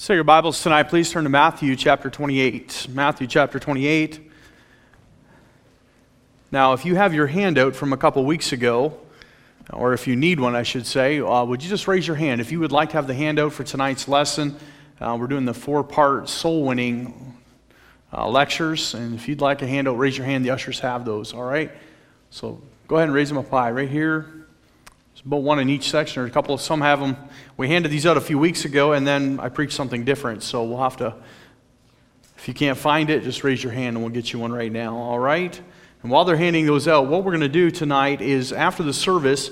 [0.00, 2.86] So, your Bibles tonight, please turn to Matthew chapter 28.
[2.90, 4.30] Matthew chapter 28.
[6.52, 8.96] Now, if you have your handout from a couple weeks ago,
[9.72, 12.40] or if you need one, I should say, uh, would you just raise your hand?
[12.40, 14.56] If you would like to have the handout for tonight's lesson,
[15.00, 17.36] uh, we're doing the four part soul winning
[18.12, 18.94] uh, lectures.
[18.94, 20.44] And if you'd like a handout, raise your hand.
[20.44, 21.72] The ushers have those, all right?
[22.30, 23.72] So, go ahead and raise them up high.
[23.72, 24.37] Right here,
[25.24, 26.56] about one in each section, or a couple.
[26.58, 27.16] Some have them.
[27.56, 30.42] We handed these out a few weeks ago, and then I preached something different.
[30.42, 31.14] So we'll have to.
[32.36, 34.70] If you can't find it, just raise your hand, and we'll get you one right
[34.70, 34.96] now.
[34.96, 35.60] All right.
[36.02, 38.92] And while they're handing those out, what we're going to do tonight is after the
[38.92, 39.50] service.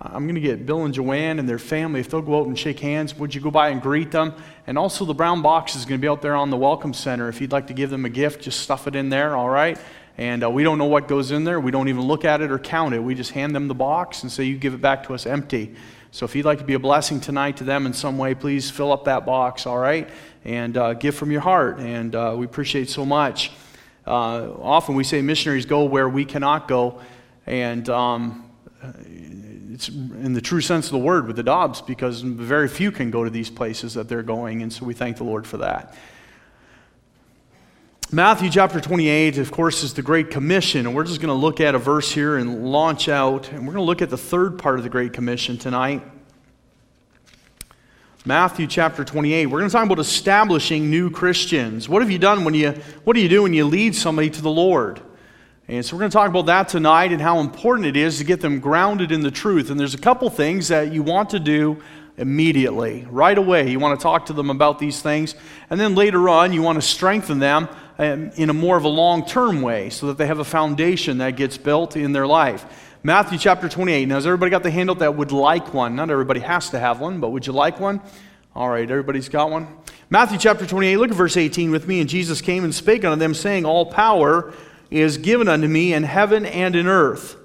[0.00, 2.58] I'm going to get Bill and Joanne and their family, if they'll go out and
[2.58, 4.34] shake hands, would you go by and greet them?
[4.66, 7.28] And also, the brown box is going to be out there on the Welcome Center.
[7.28, 9.78] If you'd like to give them a gift, just stuff it in there, all right?
[10.16, 11.58] And uh, we don't know what goes in there.
[11.58, 13.00] We don't even look at it or count it.
[13.00, 15.74] We just hand them the box and say, You give it back to us empty.
[16.12, 18.70] So if you'd like to be a blessing tonight to them in some way, please
[18.70, 20.08] fill up that box, all right?
[20.44, 21.80] And uh, give from your heart.
[21.80, 23.50] And uh, we appreciate so much.
[24.06, 27.00] Uh, often we say missionaries go where we cannot go.
[27.46, 28.48] And um,
[29.72, 33.10] it's in the true sense of the word with the Dobbs because very few can
[33.10, 34.62] go to these places that they're going.
[34.62, 35.96] And so we thank the Lord for that.
[38.14, 41.60] Matthew chapter 28, of course, is the Great Commission, and we're just going to look
[41.60, 43.50] at a verse here and launch out.
[43.50, 46.00] And we're going to look at the third part of the Great Commission tonight.
[48.24, 49.46] Matthew chapter 28.
[49.46, 51.88] We're going to talk about establishing new Christians.
[51.88, 54.40] What have you done when you what do you do when you lead somebody to
[54.40, 55.00] the Lord?
[55.66, 58.24] And so we're going to talk about that tonight and how important it is to
[58.24, 59.70] get them grounded in the truth.
[59.70, 61.82] And there's a couple things that you want to do
[62.16, 63.68] immediately, right away.
[63.68, 65.34] You want to talk to them about these things.
[65.68, 68.88] And then later on, you want to strengthen them um, in a more of a
[68.88, 72.64] long term way so that they have a foundation that gets built in their life.
[73.02, 74.08] Matthew chapter 28.
[74.08, 75.94] Now, has everybody got the handout that would like one?
[75.94, 78.00] Not everybody has to have one, but would you like one?
[78.54, 79.68] All right, everybody's got one.
[80.10, 82.00] Matthew chapter 28, look at verse 18 with me.
[82.00, 84.52] And Jesus came and spake unto them, saying, All power
[84.90, 87.36] is given unto me in heaven and in earth.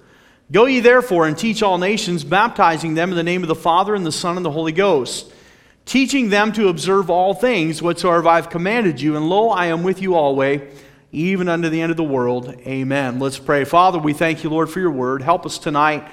[0.51, 3.95] Go ye therefore and teach all nations, baptizing them in the name of the Father
[3.95, 5.31] and the Son and the Holy Ghost
[5.89, 9.15] teaching them to observe all things whatsoever I've commanded you.
[9.15, 10.61] And lo, I am with you always,
[11.11, 12.47] even unto the end of the world.
[12.59, 13.17] Amen.
[13.17, 13.63] Let's pray.
[13.63, 15.23] Father, we thank you, Lord, for your word.
[15.23, 16.07] Help us tonight.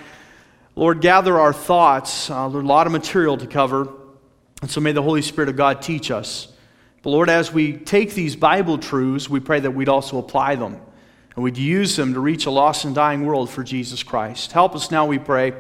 [0.76, 2.31] Lord, gather our thoughts.
[2.31, 3.92] Uh, there's a lot of material to cover.
[4.62, 6.48] And so may the Holy Spirit of God teach us.
[7.03, 10.81] But Lord, as we take these Bible truths, we pray that we'd also apply them
[11.34, 14.53] and we'd use them to reach a lost and dying world for Jesus Christ.
[14.53, 15.53] Help us now, we pray.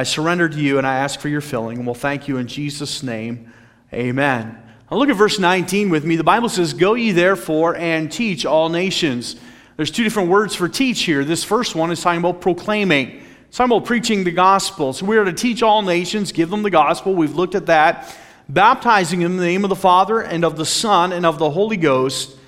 [0.00, 2.46] I surrender to you and I ask for your filling, and we'll thank you in
[2.46, 3.52] Jesus' name.
[3.92, 4.58] Amen.
[4.90, 6.16] Now look at verse 19 with me.
[6.16, 9.36] The Bible says, Go ye therefore and teach all nations.
[9.76, 11.22] There's two different words for teach here.
[11.22, 14.94] This first one is talking about proclaiming, it's talking about preaching the gospel.
[14.94, 17.14] So we are to teach all nations, give them the gospel.
[17.14, 18.16] We've looked at that.
[18.48, 21.50] Baptizing them in the name of the Father and of the Son and of the
[21.50, 22.38] Holy Ghost,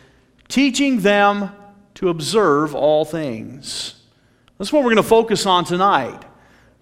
[0.48, 1.50] teaching them
[1.96, 3.96] to observe all things.
[4.56, 6.24] That's what we're going to focus on tonight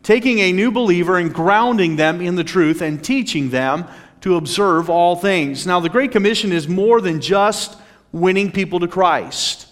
[0.02, 3.86] taking a new believer and grounding them in the truth and teaching them
[4.22, 5.66] to observe all things.
[5.66, 7.76] Now, the Great Commission is more than just
[8.12, 9.68] winning people to Christ.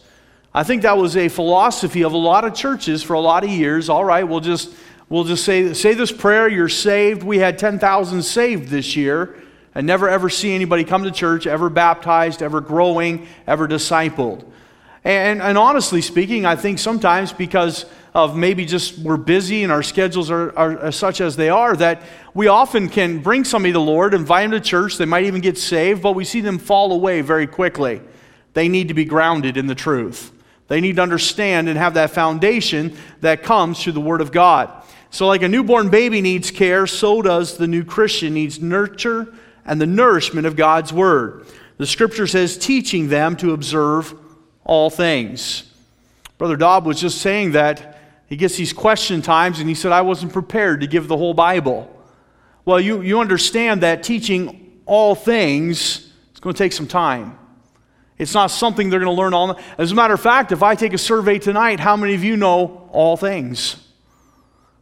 [0.54, 3.50] I think that was a philosophy of a lot of churches for a lot of
[3.50, 3.88] years.
[3.88, 4.74] All right, we'll just
[5.08, 7.22] we'll just say say this prayer, you're saved.
[7.22, 9.36] We had 10,000 saved this year
[9.74, 14.44] and never ever see anybody come to church, ever baptized, ever growing, ever discipled.
[15.04, 19.82] And, and honestly speaking, I think sometimes because of maybe just we're busy and our
[19.82, 22.02] schedules are, are, such as they are that
[22.34, 25.40] we often can bring somebody to the Lord, invite them to church, they might even
[25.40, 28.00] get saved, but we see them fall away very quickly.
[28.54, 30.32] They need to be grounded in the truth.
[30.68, 34.70] They need to understand and have that foundation that comes through the Word of God.
[35.10, 39.32] So, like a newborn baby needs care, so does the new Christian needs nurture
[39.64, 41.46] and the nourishment of God's Word.
[41.78, 44.14] The Scripture says, teaching them to observe
[44.64, 45.64] all things.
[46.36, 47.97] Brother Dobb was just saying that
[48.28, 51.34] he gets these question times, and he said, I wasn't prepared to give the whole
[51.34, 51.94] Bible.
[52.64, 57.38] Well, you, you understand that teaching all things is going to take some time.
[58.18, 59.58] It's not something they're going to learn all.
[59.78, 62.36] As a matter of fact, if I take a survey tonight, how many of you
[62.36, 63.76] know all things?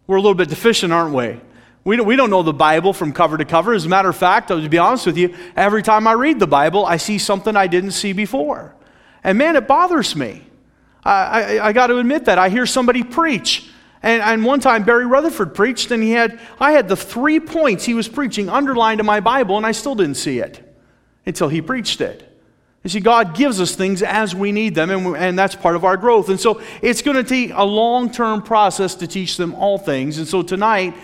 [0.06, 1.40] We're a little bit deficient, aren't we?
[1.84, 3.72] We don't, we don't know the Bible from cover to cover.
[3.74, 6.46] As a matter of fact, to be honest with you, every time I read the
[6.48, 8.74] Bible, I see something I didn't see before.
[9.22, 10.42] And man, it bothers me.
[11.06, 12.38] I, I, I got to admit that.
[12.38, 13.70] I hear somebody preach.
[14.02, 17.84] And, and, one time Barry Rutherford preached, and he had, I had the three points
[17.84, 20.62] he was preaching underlined in my Bible, and I still didn't see it
[21.24, 22.22] until he preached it.
[22.84, 25.84] You see, God gives us things as we need them, and, and that's part of
[25.84, 26.28] our growth.
[26.28, 30.18] And so it's going to take a long term process to teach them all things.
[30.18, 30.94] And so tonight,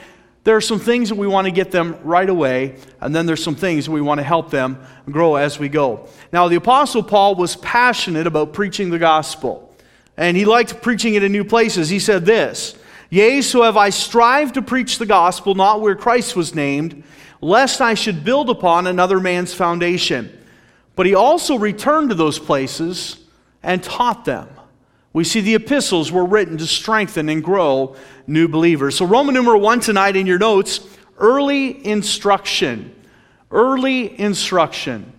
[0.44, 3.42] There are some things that we want to get them right away, and then there's
[3.42, 4.78] some things we want to help them
[5.08, 6.08] grow as we go.
[6.32, 9.71] Now, the Apostle Paul was passionate about preaching the gospel,
[10.22, 11.88] and he liked preaching it in new places.
[11.88, 12.76] He said this
[13.10, 17.02] Yea, so have I strived to preach the gospel not where Christ was named,
[17.40, 20.38] lest I should build upon another man's foundation.
[20.94, 23.18] But he also returned to those places
[23.64, 24.48] and taught them.
[25.12, 27.96] We see the epistles were written to strengthen and grow
[28.26, 28.96] new believers.
[28.96, 30.86] So, Roman numeral one tonight in your notes
[31.18, 32.94] early instruction.
[33.50, 35.12] Early instruction.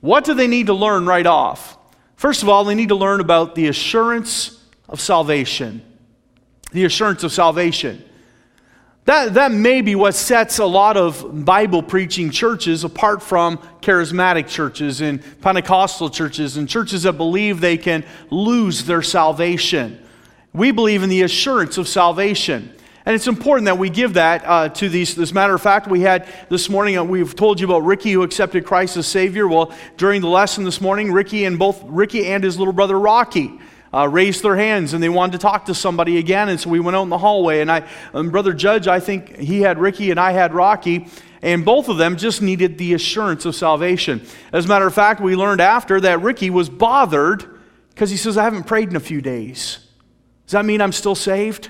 [0.00, 1.78] What do they need to learn right off?
[2.22, 5.82] First of all, they need to learn about the assurance of salvation.
[6.70, 8.00] The assurance of salvation.
[9.06, 14.46] That, that may be what sets a lot of Bible preaching churches apart from charismatic
[14.46, 20.00] churches and Pentecostal churches and churches that believe they can lose their salvation.
[20.52, 22.72] We believe in the assurance of salvation.
[23.04, 25.18] And it's important that we give that uh, to these.
[25.18, 28.12] As a matter of fact, we had this morning, uh, we've told you about Ricky
[28.12, 29.48] who accepted Christ as Savior.
[29.48, 33.58] Well, during the lesson this morning, Ricky and both Ricky and his little brother Rocky
[33.92, 36.48] uh, raised their hands and they wanted to talk to somebody again.
[36.48, 37.60] And so we went out in the hallway.
[37.60, 41.08] And I, um, Brother Judge, I think he had Ricky and I had Rocky.
[41.42, 44.24] And both of them just needed the assurance of salvation.
[44.52, 47.44] As a matter of fact, we learned after that Ricky was bothered
[47.90, 49.84] because he says, I haven't prayed in a few days.
[50.46, 51.68] Does that mean I'm still saved?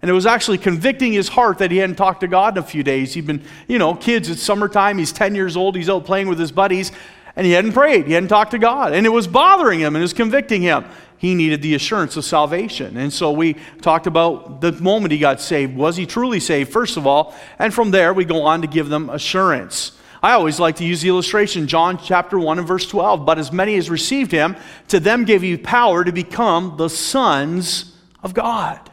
[0.00, 2.66] And it was actually convicting his heart that he hadn't talked to God in a
[2.66, 3.14] few days.
[3.14, 6.38] He'd been, you know, kids, it's summertime, he's 10 years old, he's out playing with
[6.38, 6.92] his buddies,
[7.34, 8.92] and he hadn't prayed, he hadn't talked to God.
[8.92, 10.84] And it was bothering him and it was convicting him
[11.18, 12.96] he needed the assurance of salvation.
[12.96, 15.76] And so we talked about the moment he got saved.
[15.76, 17.34] Was he truly saved, first of all?
[17.58, 19.92] And from there, we go on to give them assurance.
[20.22, 23.26] I always like to use the illustration, John chapter 1 and verse 12.
[23.26, 24.56] But as many as received him,
[24.88, 28.90] to them gave he power to become the sons of God.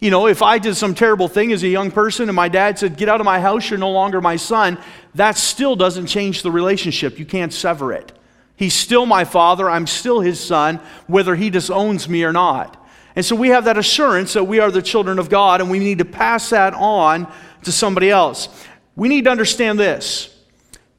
[0.00, 2.78] You know, if I did some terrible thing as a young person and my dad
[2.78, 4.78] said, Get out of my house, you're no longer my son,
[5.14, 7.18] that still doesn't change the relationship.
[7.18, 8.10] You can't sever it.
[8.56, 9.68] He's still my father.
[9.68, 12.76] I'm still his son, whether he disowns me or not.
[13.14, 15.78] And so we have that assurance that we are the children of God, and we
[15.78, 17.30] need to pass that on
[17.64, 18.48] to somebody else.
[18.96, 20.34] We need to understand this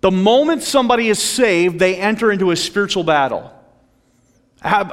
[0.01, 3.51] the moment somebody is saved, they enter into a spiritual battle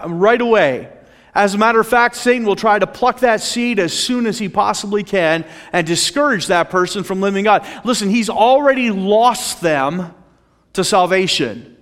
[0.07, 0.93] right away.
[1.39, 4.41] As a matter of fact, Satan will try to pluck that seed as soon as
[4.41, 7.65] he possibly can and discourage that person from living God.
[7.85, 10.13] Listen, he's already lost them
[10.73, 11.77] to salvation.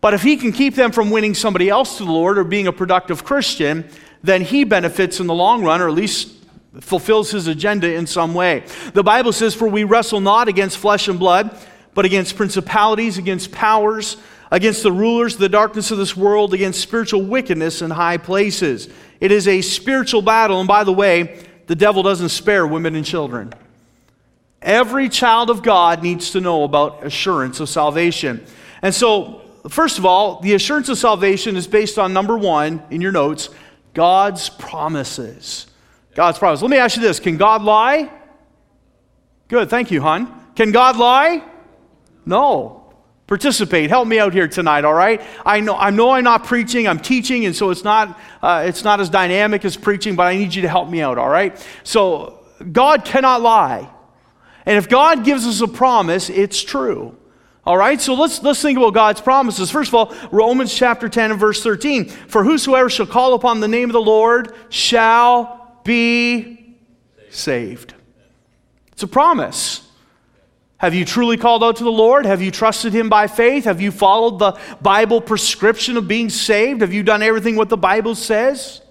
[0.00, 2.66] But if he can keep them from winning somebody else to the Lord or being
[2.66, 3.86] a productive Christian,
[4.22, 6.32] then he benefits in the long run, or at least
[6.80, 8.64] fulfills his agenda in some way.
[8.94, 11.54] The Bible says, For we wrestle not against flesh and blood,
[11.92, 14.16] but against principalities, against powers,
[14.50, 18.88] against the rulers of the darkness of this world, against spiritual wickedness in high places.
[19.20, 23.04] It is a spiritual battle, and by the way, the devil doesn't spare women and
[23.04, 23.52] children.
[24.62, 28.44] Every child of God needs to know about assurance of salvation.
[28.82, 33.00] And so, First of all, the assurance of salvation is based on number one in
[33.00, 33.50] your notes
[33.94, 35.66] God's promises.
[36.14, 36.62] God's promises.
[36.62, 38.10] Let me ask you this Can God lie?
[39.48, 40.32] Good, thank you, hon.
[40.54, 41.42] Can God lie?
[42.24, 42.85] No.
[43.26, 43.90] Participate.
[43.90, 45.20] Help me out here tonight, all right?
[45.44, 48.84] I know, I know I'm not preaching, I'm teaching, and so it's not, uh, it's
[48.84, 51.58] not as dynamic as preaching, but I need you to help me out, all right?
[51.82, 53.90] So, God cannot lie.
[54.64, 57.16] And if God gives us a promise, it's true.
[57.64, 59.72] All right, so let's, let's think about God's promises.
[59.72, 62.08] First of all, Romans chapter 10 and verse 13.
[62.08, 66.76] For whosoever shall call upon the name of the Lord shall be
[67.30, 67.94] saved.
[68.92, 69.85] It's a promise.
[70.78, 72.26] Have you truly called out to the Lord?
[72.26, 73.64] Have you trusted Him by faith?
[73.64, 76.82] Have you followed the Bible prescription of being saved?
[76.82, 78.82] Have you done everything what the Bible says?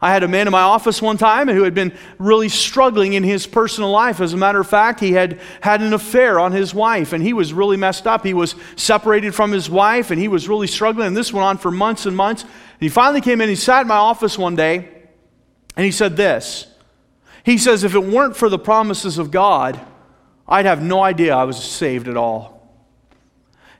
[0.00, 3.24] I had a man in my office one time who had been really struggling in
[3.24, 4.20] his personal life.
[4.20, 7.32] As a matter of fact, he had had an affair on his wife and he
[7.32, 8.24] was really messed up.
[8.24, 11.08] He was separated from his wife and he was really struggling.
[11.08, 12.42] And this went on for months and months.
[12.42, 14.88] And he finally came in, he sat in my office one day
[15.76, 16.68] and he said this.
[17.42, 19.80] He says, If it weren't for the promises of God,
[20.48, 22.58] I'd have no idea I was saved at all.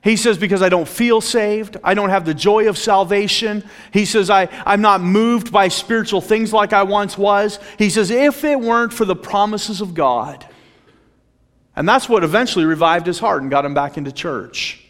[0.01, 3.63] He says, because I don't feel saved, I don't have the joy of salvation.
[3.91, 7.59] He says, I, I'm not moved by spiritual things like I once was.
[7.77, 10.45] He says, if it weren't for the promises of God.
[11.75, 14.85] And that's what eventually revived his heart and got him back into church.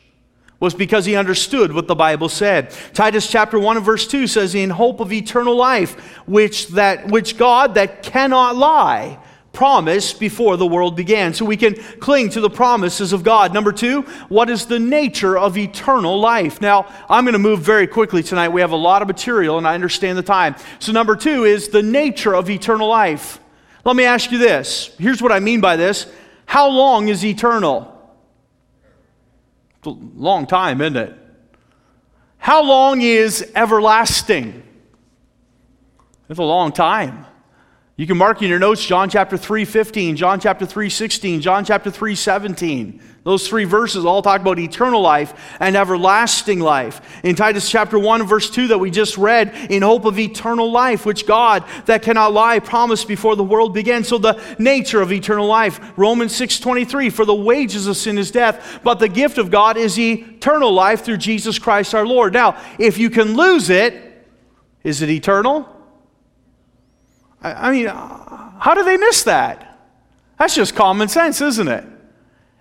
[0.60, 2.72] Was because he understood what the Bible said.
[2.94, 7.38] Titus chapter 1 and verse 2 says, In hope of eternal life, which that which
[7.38, 9.20] God that cannot lie
[9.54, 11.34] promise before the world began.
[11.34, 13.54] So we can cling to the promises of God.
[13.54, 16.62] Number two, what is the nature of eternal life?
[16.62, 18.50] Now, I'm going to move very quickly tonight.
[18.50, 20.56] We have a lot of material and I understand the time.
[20.80, 23.40] So, number two is the nature of eternal life.
[23.86, 24.96] Let me ask you this.
[25.00, 26.06] Here's what I mean by this.
[26.46, 27.96] How long is eternal?
[29.78, 31.16] It's a long time, isn't it?
[32.38, 34.64] How long is everlasting?
[36.30, 37.26] It's a long time.
[38.00, 41.66] You can mark in your notes John chapter 3, 15, John chapter 3, 16, John
[41.66, 43.02] chapter 3, 17.
[43.26, 47.02] Those three verses all talk about eternal life and everlasting life.
[47.26, 51.06] In Titus chapter 1, verse 2, that we just read, in hope of eternal life,
[51.06, 54.06] which God, that cannot lie, promised before the world began.
[54.06, 55.92] So the nature of eternal life.
[55.98, 59.76] Romans 6, 23, for the wages of sin is death, but the gift of God
[59.76, 62.32] is eternal life through Jesus Christ our Lord.
[62.32, 64.24] Now, if you can lose it,
[64.86, 65.76] is it eternal?
[67.42, 69.80] I mean, how do they miss that?
[70.38, 71.86] That's just common sense, isn't it?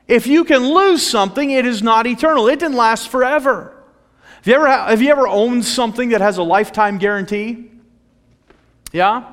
[0.06, 2.49] If you can lose something, it is not eternal.
[2.49, 3.75] It didn't last forever.
[4.37, 7.70] Have you ever, have you ever owned something that has a lifetime guarantee?
[8.92, 9.25] Yeah?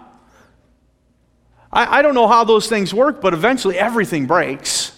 [1.72, 4.92] I, I don't know how those things work, but eventually everything breaks.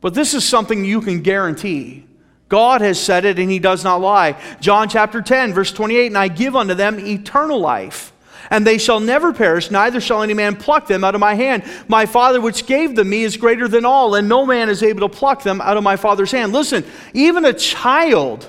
[0.00, 2.04] But this is something you can guarantee.
[2.48, 4.40] God has said it and he does not lie.
[4.60, 8.12] John chapter 10, verse 28 And I give unto them eternal life
[8.50, 11.64] and they shall never perish, neither shall any man pluck them out of my hand.
[11.88, 15.08] My Father, which gave them me, is greater than all, and no man is able
[15.08, 16.52] to pluck them out of my Father's hand.
[16.52, 18.48] Listen, even a child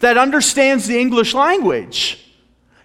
[0.00, 2.18] that understands the English language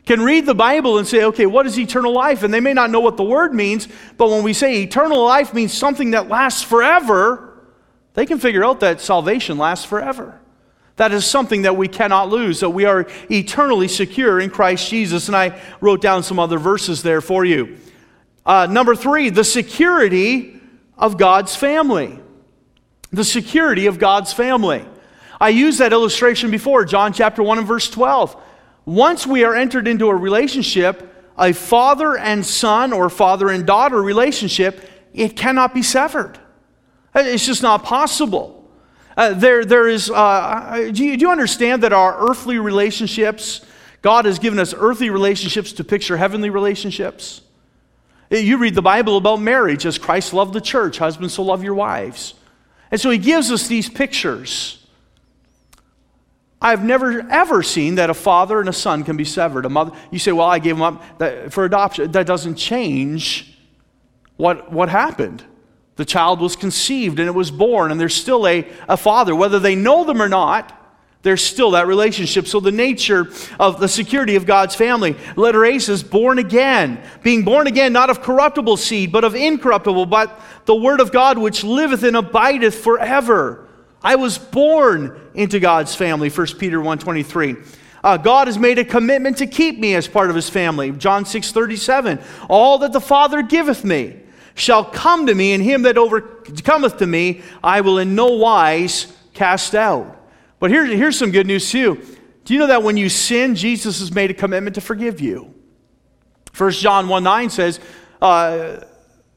[0.05, 2.43] can read the Bible and say, okay, what is eternal life?
[2.43, 5.53] And they may not know what the word means, but when we say eternal life
[5.53, 7.61] means something that lasts forever,
[8.13, 10.39] they can figure out that salvation lasts forever.
[10.97, 15.27] That is something that we cannot lose, that we are eternally secure in Christ Jesus.
[15.27, 17.77] And I wrote down some other verses there for you.
[18.45, 20.59] Uh, number three, the security
[20.97, 22.19] of God's family.
[23.11, 24.85] The security of God's family.
[25.39, 28.35] I used that illustration before, John chapter 1 and verse 12.
[28.85, 34.01] Once we are entered into a relationship, a father and son or father and daughter
[34.01, 36.39] relationship, it cannot be severed.
[37.13, 38.56] It's just not possible.
[39.17, 43.65] Uh, there, there is, uh, do, you, do you understand that our earthly relationships,
[44.03, 47.41] God has given us earthly relationships to picture heavenly relationships?
[48.31, 51.63] Uh, you read the Bible about marriage as Christ loved the church, husbands, so love
[51.63, 52.35] your wives.
[52.91, 54.85] And so he gives us these pictures.
[56.61, 59.65] I've never ever seen that a father and a son can be severed.
[59.65, 62.11] A mother, you say, well, I gave them up for adoption.
[62.11, 63.57] That doesn't change
[64.37, 65.43] what, what happened.
[65.97, 69.35] The child was conceived and it was born, and there's still a, a father.
[69.35, 70.73] Whether they know them or not,
[71.23, 72.47] there's still that relationship.
[72.47, 75.17] So, the nature of the security of God's family.
[75.35, 77.03] Letter A says, born again.
[77.23, 81.37] Being born again, not of corruptible seed, but of incorruptible, but the word of God
[81.37, 83.67] which liveth and abideth forever.
[84.01, 87.75] I was born into God's family, 1 Peter 1.23.
[88.03, 90.91] Uh, God has made a commitment to keep me as part of his family.
[90.91, 92.19] John 6 37.
[92.47, 94.21] All that the Father giveth me
[94.57, 99.13] shall come to me, and him that overcometh to me, I will in no wise
[99.33, 100.15] cast out.
[100.59, 102.03] But here, here's some good news too.
[102.43, 105.53] Do you know that when you sin, Jesus has made a commitment to forgive you?
[106.57, 107.79] 1 John 1 9 says,
[108.19, 108.83] uh,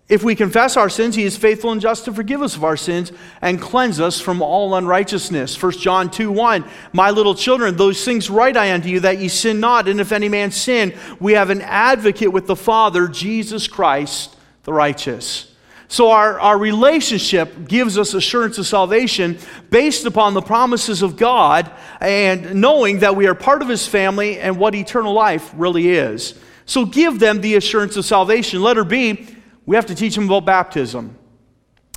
[0.08, 2.76] if we confess our sins, he is faithful and just to forgive us of our
[2.76, 3.12] sins
[3.42, 5.62] and cleanse us from all unrighteousness.
[5.62, 9.28] 1 John 2 1, My little children, those things write I unto you that ye
[9.28, 9.86] sin not.
[9.86, 14.72] And if any man sin, we have an advocate with the Father, Jesus Christ the
[14.72, 15.54] righteous.
[15.88, 19.38] So, our, our relationship gives us assurance of salvation
[19.70, 21.68] based upon the promises of God
[22.00, 26.38] and knowing that we are part of His family and what eternal life really is.
[26.64, 28.62] So, give them the assurance of salvation.
[28.62, 29.26] Letter B,
[29.66, 31.18] we have to teach them about baptism.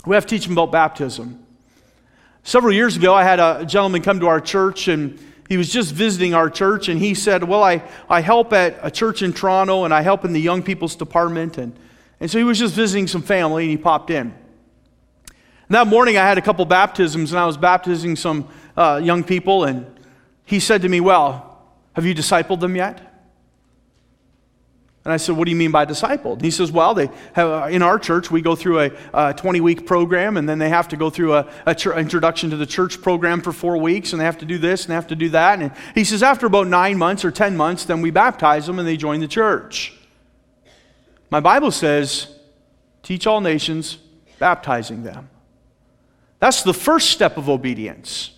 [0.08, 1.46] We have to teach them about baptism.
[2.42, 5.94] Several years ago, I had a gentleman come to our church and he was just
[5.94, 9.86] visiting our church and he said, Well, I, I help at a church in Toronto
[9.86, 11.58] and I help in the young people's department.
[11.58, 11.78] And
[12.24, 14.34] and so he was just visiting some family and he popped in.
[15.28, 19.26] And that morning I had a couple baptisms and I was baptizing some uh, young
[19.26, 19.66] people.
[19.66, 19.86] And
[20.46, 21.62] he said to me, Well,
[21.92, 23.02] have you discipled them yet?
[25.04, 26.42] And I said, What do you mean by discipled?
[26.42, 29.86] he says, Well, they have, uh, in our church, we go through a 20 week
[29.86, 33.02] program, and then they have to go through a, a ch- introduction to the church
[33.02, 35.28] program for four weeks, and they have to do this and they have to do
[35.28, 35.62] that.
[35.62, 38.88] And he says, After about nine months or 10 months, then we baptize them and
[38.88, 39.94] they join the church.
[41.34, 42.28] My Bible says,
[43.02, 43.98] teach all nations,
[44.38, 45.32] baptizing them.
[46.38, 48.30] That's the first step of obedience.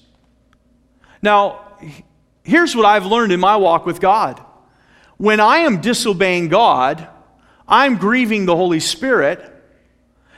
[1.22, 1.78] Now,
[2.46, 4.42] here's what I've learned in my walk with God.
[5.18, 7.06] When I am disobeying God,
[7.68, 9.44] I'm grieving the Holy Spirit,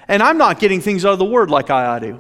[0.08, 2.20] and I'm not getting things out of the Word like I ought to.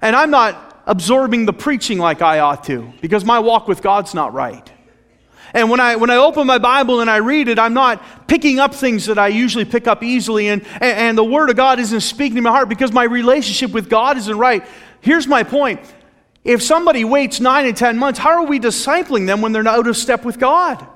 [0.00, 4.14] And I'm not absorbing the preaching like I ought to, because my walk with God's
[4.14, 4.70] not right.
[5.56, 8.60] And when I, when I open my Bible and I read it, I'm not picking
[8.60, 11.80] up things that I usually pick up easily, and, and, and the Word of God
[11.80, 14.62] isn't speaking to my heart because my relationship with God isn't right.
[15.00, 15.80] Here's my point
[16.44, 19.78] if somebody waits nine and 10 months, how are we discipling them when they're not
[19.78, 20.86] out of step with God?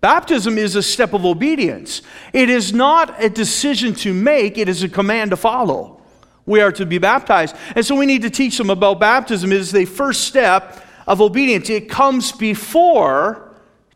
[0.00, 2.02] Baptism is a step of obedience.
[2.32, 6.00] It is not a decision to make, it is a command to follow.
[6.46, 7.56] We are to be baptized.
[7.74, 9.50] And so we need to teach them about baptism.
[9.50, 11.68] It is the first step of obedience.
[11.68, 13.47] It comes before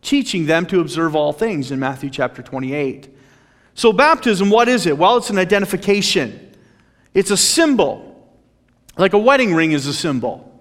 [0.02, 3.08] teaching them to observe all things in Matthew chapter 28.
[3.74, 4.98] So, baptism, what is it?
[4.98, 6.54] Well, it's an identification,
[7.14, 8.10] it's a symbol.
[8.98, 10.52] Like a wedding ring is a symbol.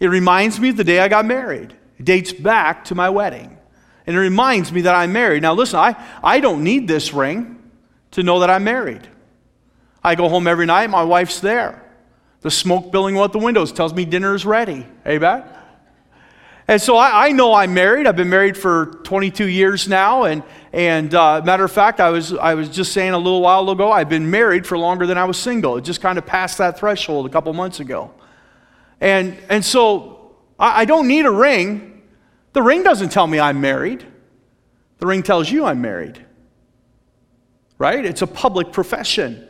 [0.00, 1.72] It reminds me of the day I got married.
[1.96, 3.56] It dates back to my wedding.
[4.04, 5.42] And it reminds me that I'm married.
[5.42, 7.62] Now, listen, I, I don't need this ring
[8.12, 9.06] to know that I'm married.
[10.02, 11.84] I go home every night, my wife's there.
[12.40, 14.86] The smoke billowing out the windows tells me dinner is ready.
[15.06, 15.44] Amen?
[16.68, 18.06] And so I, I, know I'm married.
[18.06, 20.24] I've been married for 22 years now.
[20.24, 23.70] And, and uh, matter of fact, I was, I was just saying a little while
[23.70, 25.78] ago, I've been married for longer than I was single.
[25.78, 28.12] It just kind of passed that threshold a couple months ago.
[29.00, 32.02] And, and so I, I don't need a ring.
[32.52, 34.04] The ring doesn't tell me I'm married,
[34.98, 36.22] the ring tells you I'm married.
[37.78, 38.04] Right?
[38.04, 39.48] It's a public profession,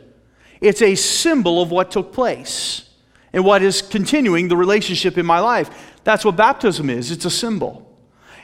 [0.61, 2.88] it's a symbol of what took place
[3.33, 5.69] and what is continuing the relationship in my life.
[6.03, 7.85] That's what baptism is it's a symbol.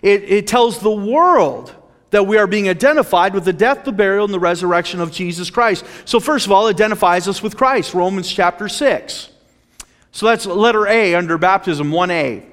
[0.02, 1.74] It, it tells the world
[2.12, 5.50] that we are being identified with the death, the burial, and the resurrection of Jesus
[5.50, 5.86] Christ.
[6.06, 9.30] So, first of all, it identifies us with Christ, Romans chapter 6.
[10.12, 12.46] So that's letter A under baptism, 1A.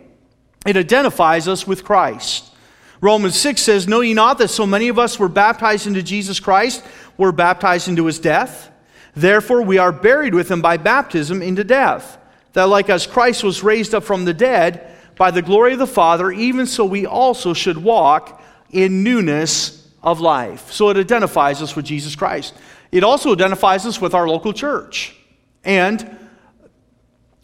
[0.66, 2.52] It identifies us with Christ.
[3.00, 6.40] Romans 6 says, Know ye not that so many of us were baptized into Jesus
[6.40, 6.84] Christ,
[7.16, 8.70] were baptized into his death?
[9.14, 12.18] Therefore, we are buried with him by baptism into death
[12.52, 15.86] that like as Christ was raised up from the dead by the glory of the
[15.86, 20.72] Father, even so we also should walk in newness of life.
[20.72, 22.54] So it identifies us with Jesus Christ.
[22.90, 25.16] It also identifies us with our local church
[25.64, 26.18] and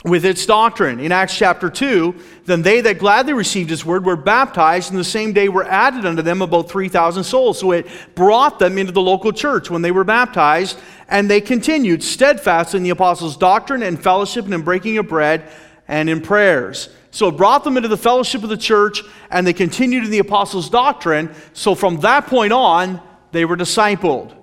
[0.04, 1.00] with its doctrine.
[1.00, 2.14] In Acts chapter 2,
[2.44, 6.06] then they that gladly received his word were baptized, and the same day were added
[6.06, 7.58] unto them about 3,000 souls.
[7.58, 12.04] So it brought them into the local church when they were baptized, and they continued
[12.04, 15.50] steadfast in the apostles' doctrine and fellowship and in breaking of bread
[15.88, 16.90] and in prayers.
[17.10, 20.20] So it brought them into the fellowship of the church, and they continued in the
[20.20, 21.34] apostles' doctrine.
[21.54, 23.00] So from that point on,
[23.32, 24.34] they were discipled.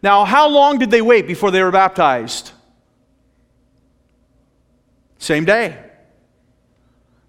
[0.00, 2.52] Now, how long did they wait before they were baptized?
[5.22, 5.78] Same day.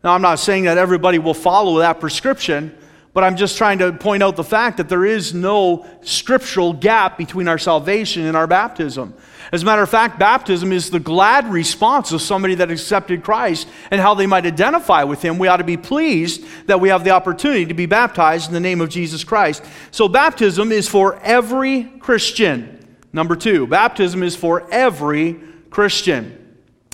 [0.04, 2.76] Now, I'm not saying that everybody will follow that prescription,
[3.14, 7.20] but I'm just trying to point out the fact that there is no scriptural gap
[7.20, 9.14] between our salvation and our baptism.
[9.52, 13.68] As a matter of fact, baptism is the glad response of somebody that accepted Christ
[13.92, 15.38] and how they might identify with him.
[15.38, 18.60] We ought to be pleased that we have the opportunity to be baptized in the
[18.60, 19.64] name of Jesus Christ.
[19.92, 22.98] So, baptism is for every Christian.
[23.14, 26.43] Number two, baptism is for every Christian.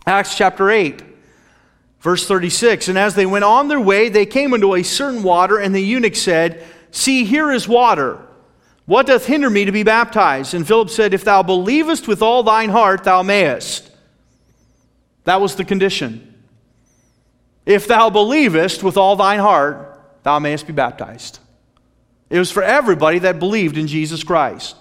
[0.09, 1.03] Acts chapter 8.
[2.01, 5.57] Verse 36 And as they went on their way, they came into a certain water,
[5.57, 8.19] and the eunuch said, See, here is water.
[8.85, 10.55] What doth hinder me to be baptized?
[10.55, 13.91] And Philip said, If thou believest with all thine heart, thou mayest.
[15.25, 16.25] That was the condition.
[17.67, 21.37] If thou believest with all thine heart, thou mayest be baptized.
[22.31, 24.75] It was for everybody that believed in Jesus Christ.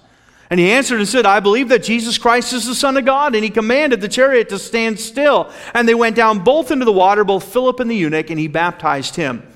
[0.50, 3.34] And he answered and said, I believe that Jesus Christ is the Son of God.
[3.34, 5.52] And he commanded the chariot to stand still.
[5.74, 8.48] And they went down both into the water, both Philip and the eunuch, and he
[8.48, 9.46] baptized him.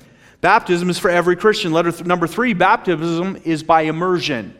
[0.41, 1.71] Baptism is for every Christian.
[1.71, 4.53] Letter th- number three baptism is by immersion.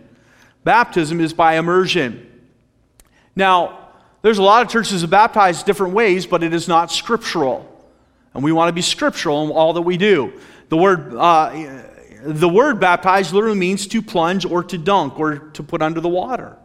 [0.63, 2.25] Baptism is by immersion.
[3.35, 3.89] Now,
[4.21, 7.69] there's a lot of churches that baptize different ways, but it is not scriptural.
[8.33, 10.39] And we want to be scriptural in all that we do.
[10.69, 11.83] The word, uh,
[12.25, 16.09] the word baptize literally means to plunge or to dunk or to put under the
[16.09, 16.57] water.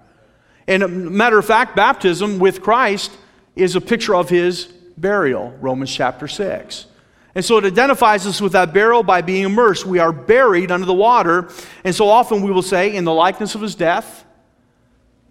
[0.67, 3.11] And a matter of fact, baptism with Christ
[3.57, 4.67] is a picture of his
[4.97, 6.87] burial, Romans chapter 6.
[7.35, 9.87] And so it identifies us with that burial by being immersed.
[9.87, 11.51] We are buried under the water.
[11.85, 14.25] And so often we will say, in the likeness of his death,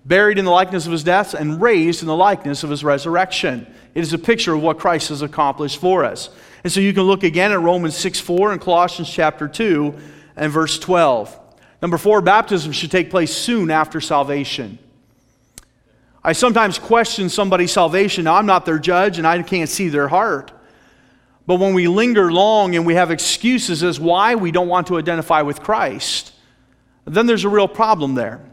[0.06, 3.68] buried in the likeness of his death, and raised in the likeness of his resurrection.
[3.94, 6.30] It is a picture of what Christ has accomplished for us.
[6.63, 9.94] And so you can look again at Romans 6 4 and Colossians chapter 2
[10.38, 11.38] and verse 12.
[11.82, 14.80] Number four, baptism should take place soon after salvation.
[16.23, 18.26] I sometimes question somebody's salvation.
[18.26, 20.52] Now, I'm not their judge and I can't see their heart.
[21.45, 24.97] But when we linger long and we have excuses as why we don't want to
[24.97, 26.34] identify with Christ,
[27.06, 28.43] then there's a real problem there.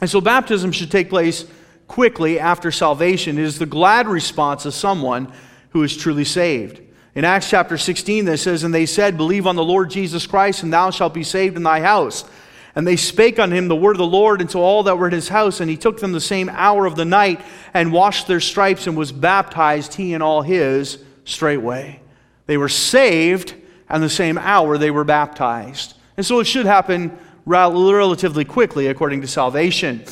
[0.00, 1.44] And so baptism should take place
[1.86, 3.38] quickly after salvation.
[3.38, 5.32] It is the glad response of someone
[5.70, 6.80] who is truly saved.
[7.16, 10.62] In Acts chapter 16, it says, And they said, Believe on the Lord Jesus Christ,
[10.62, 12.26] and thou shalt be saved in thy house.
[12.74, 15.14] And they spake on him the word of the Lord unto all that were in
[15.14, 15.60] his house.
[15.60, 17.40] And he took them the same hour of the night,
[17.72, 22.00] and washed their stripes, and was baptized, he and all his, straightway.
[22.44, 23.54] They were saved,
[23.88, 25.94] and the same hour they were baptized.
[26.18, 30.04] And so it should happen relatively quickly according to salvation.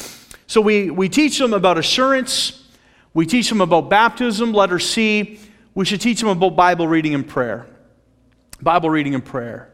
[0.46, 2.66] So we, we teach them about assurance,
[3.12, 5.38] we teach them about baptism, letter C.
[5.74, 7.66] We should teach them about Bible reading and prayer.
[8.62, 9.72] Bible reading and prayer.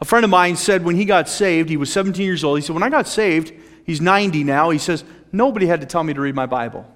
[0.00, 2.58] A friend of mine said when he got saved, he was 17 years old.
[2.58, 3.52] He said, When I got saved,
[3.84, 4.70] he's 90 now.
[4.70, 6.86] He says, Nobody had to tell me to read my Bible.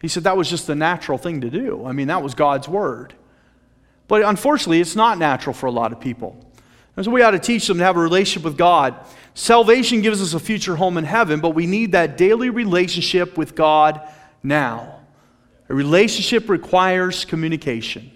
[0.00, 1.86] He said that was just the natural thing to do.
[1.86, 3.14] I mean, that was God's word.
[4.08, 6.44] But unfortunately, it's not natural for a lot of people.
[6.96, 8.94] And so we ought to teach them to have a relationship with God.
[9.34, 13.54] Salvation gives us a future home in heaven, but we need that daily relationship with
[13.54, 14.00] God
[14.42, 15.01] now.
[15.68, 18.10] A relationship requires communication.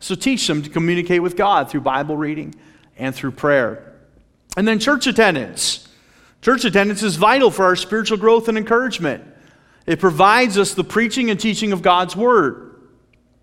[0.00, 2.54] So teach them to communicate with God through Bible reading
[2.96, 3.94] and through prayer.
[4.56, 5.88] And then church attendance.
[6.42, 9.24] Church attendance is vital for our spiritual growth and encouragement.
[9.86, 12.76] It provides us the preaching and teaching of God's Word.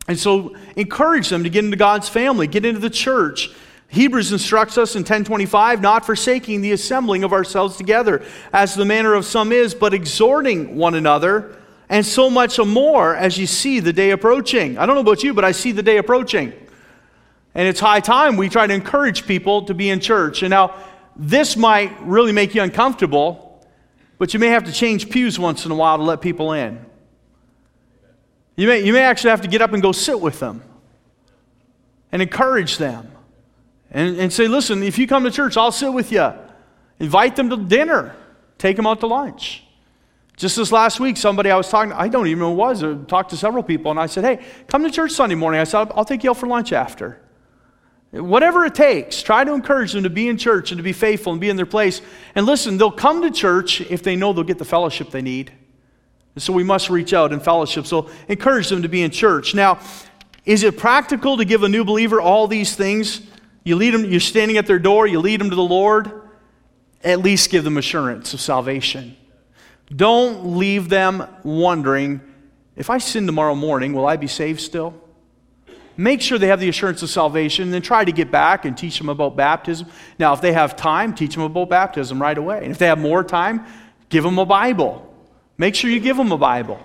[0.07, 3.49] And so encourage them to get into God's family, get into the church.
[3.87, 8.23] Hebrews instructs us in 1025 not forsaking the assembling of ourselves together,
[8.53, 11.57] as the manner of some is, but exhorting one another,
[11.91, 14.77] and so much more as you see the day approaching.
[14.77, 16.53] I don't know about you, but I see the day approaching.
[17.53, 20.41] And it's high time we try to encourage people to be in church.
[20.41, 20.73] And now,
[21.17, 23.61] this might really make you uncomfortable,
[24.17, 26.79] but you may have to change pews once in a while to let people in.
[28.55, 30.63] You may, you may actually have to get up and go sit with them
[32.13, 33.11] and encourage them
[33.91, 36.31] and, and say, listen, if you come to church, I'll sit with you.
[36.99, 38.15] Invite them to dinner,
[38.57, 39.65] take them out to lunch.
[40.37, 42.55] Just this last week, somebody I was talking to, I don't even know who it
[42.55, 45.59] was, I talked to several people, and I said, hey, come to church Sunday morning.
[45.59, 47.21] I said, I'll take you out for lunch after.
[48.11, 51.31] Whatever it takes, try to encourage them to be in church and to be faithful
[51.31, 52.01] and be in their place.
[52.35, 55.51] And listen, they'll come to church if they know they'll get the fellowship they need.
[56.35, 57.85] And so we must reach out in fellowship.
[57.85, 59.55] So encourage them to be in church.
[59.55, 59.79] Now,
[60.45, 63.21] is it practical to give a new believer all these things?
[63.63, 66.11] You lead them, you're standing at their door, you lead them to the Lord.
[67.03, 69.15] At least give them assurance of salvation.
[69.95, 72.21] Don't leave them wondering
[72.75, 74.93] if I sin tomorrow morning, will I be saved still?
[75.97, 78.77] Make sure they have the assurance of salvation, and then try to get back and
[78.77, 79.87] teach them about baptism.
[80.17, 82.63] Now, if they have time, teach them about baptism right away.
[82.63, 83.65] And if they have more time,
[84.09, 85.13] give them a Bible.
[85.57, 86.79] Make sure you give them a Bible.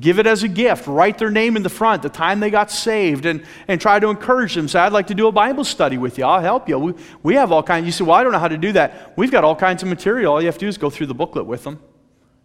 [0.00, 0.86] Give it as a gift.
[0.86, 4.08] Write their name in the front, the time they got saved, and, and try to
[4.08, 4.66] encourage them.
[4.66, 6.24] Say, I'd like to do a Bible study with you.
[6.24, 6.78] I'll help you.
[6.78, 7.84] We, we have all kinds.
[7.84, 9.12] You say, Well, I don't know how to do that.
[9.16, 10.32] We've got all kinds of material.
[10.32, 11.78] All you have to do is go through the booklet with them.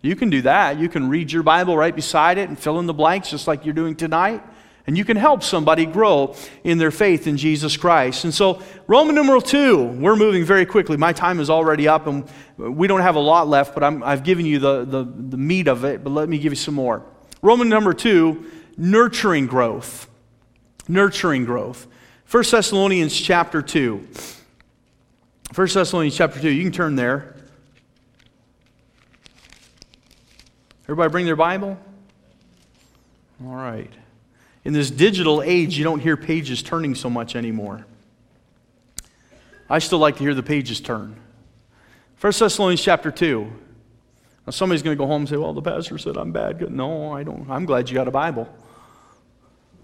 [0.03, 0.77] You can do that.
[0.77, 3.63] You can read your Bible right beside it and fill in the blanks just like
[3.63, 4.43] you're doing tonight.
[4.85, 6.35] And you can help somebody grow
[6.65, 8.25] in their faith in Jesus Christ.
[8.25, 10.97] And so, Roman numeral two, we're moving very quickly.
[10.97, 14.25] My time is already up, and we don't have a lot left, but i have
[14.25, 17.01] given you the, the, the meat of it, but let me give you some more.
[17.41, 20.09] Roman number two, nurturing growth.
[20.89, 21.87] Nurturing growth.
[22.29, 24.05] 1 Thessalonians chapter 2.
[25.55, 26.49] 1 Thessalonians chapter 2.
[26.49, 27.32] You can turn there.
[30.83, 31.77] Everybody bring their Bible?
[33.43, 33.91] All right.
[34.65, 37.85] In this digital age, you don't hear pages turning so much anymore.
[39.69, 41.15] I still like to hear the pages turn.
[42.19, 43.51] 1 Thessalonians chapter 2.
[44.45, 46.69] Now somebody's going to go home and say, Well, the pastor said I'm bad.
[46.71, 47.49] No, I don't.
[47.49, 48.47] I'm glad you got a Bible.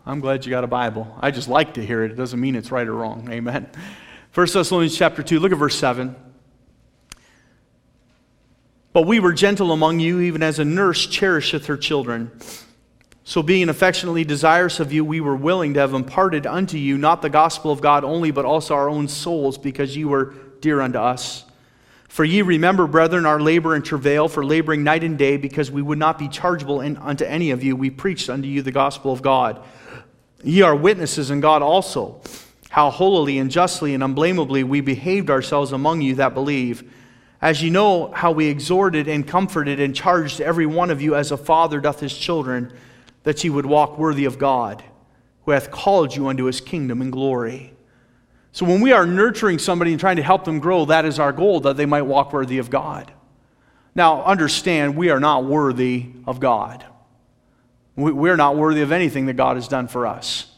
[0.06, 1.16] I'm glad you got a Bible.
[1.20, 2.12] I just like to hear it.
[2.12, 3.30] It doesn't mean it's right or wrong.
[3.32, 3.70] Amen.
[4.34, 6.16] 1 Thessalonians chapter 2, look at verse 7.
[8.92, 12.32] But we were gentle among you, even as a nurse cherisheth her children.
[13.24, 17.22] So, being affectionately desirous of you, we were willing to have imparted unto you not
[17.22, 20.98] the gospel of God only, but also our own souls, because you were dear unto
[20.98, 21.46] us.
[22.08, 25.84] For ye remember, brethren, our labor and travail, for laboring night and day, because we
[25.84, 29.14] would not be chargeable in, unto any of you, we preached unto you the gospel
[29.14, 29.64] of God.
[30.44, 32.22] Ye are witnesses, and God also,
[32.72, 36.92] how holily and justly and unblameably we behaved ourselves among you that believe.
[37.42, 41.32] As you know how we exhorted and comforted and charged every one of you as
[41.32, 42.74] a father doth his children
[43.24, 44.84] that ye would walk worthy of God,
[45.46, 47.74] who hath called you unto his kingdom and glory.
[48.52, 51.32] So when we are nurturing somebody and trying to help them grow, that is our
[51.32, 53.12] goal, that they might walk worthy of God.
[53.96, 56.86] Now, understand, we are not worthy of God.
[57.96, 60.49] We're not worthy of anything that God has done for us.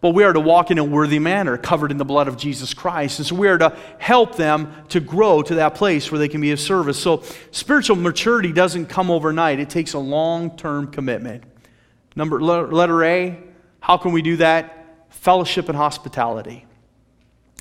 [0.00, 2.72] But we are to walk in a worthy manner, covered in the blood of Jesus
[2.72, 3.18] Christ.
[3.18, 6.40] And so we are to help them to grow to that place where they can
[6.40, 6.98] be of service.
[6.98, 11.42] So spiritual maturity doesn't come overnight, it takes a long term commitment.
[12.14, 13.38] Number letter A,
[13.80, 14.78] how can we do that?
[15.10, 16.64] fellowship and hospitality.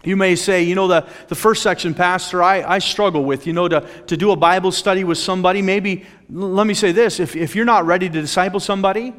[0.04, 3.54] You may say, you know, the, the first section, Pastor, I, I struggle with, you
[3.54, 5.62] know, to, to do a Bible study with somebody.
[5.62, 9.14] Maybe, let me say this if, if you're not ready to disciple somebody,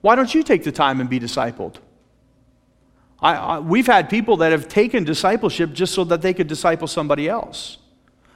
[0.00, 1.76] why don't you take the time and be discipled?
[3.24, 6.86] I, I, we've had people that have taken discipleship just so that they could disciple
[6.86, 7.78] somebody else.